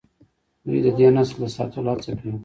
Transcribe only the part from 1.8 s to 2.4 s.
هڅه کوي.